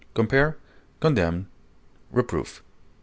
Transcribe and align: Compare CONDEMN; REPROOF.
Compare 0.15 0.57
CONDEMN; 0.99 1.45
REPROOF. 2.11 2.63